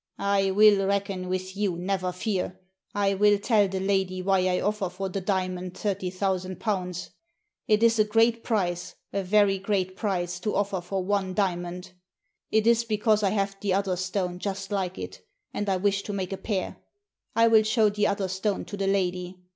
[0.37, 2.59] "I will reckon with you, never fear.
[2.95, 6.65] I m\l tell the lady why I offer for the diamond thirty thousand Digitized by
[6.65, 7.09] VjOOQIC 2i8 THE SEEN AND THE UNSEEN pounds.
[7.67, 11.91] It is a great price, a very great price, to offer for one diamond.
[12.49, 15.21] It is because I have the other stone just like it,
[15.53, 16.77] and I wish to make a pair.
[17.35, 19.37] I will show tile other stone to the lady.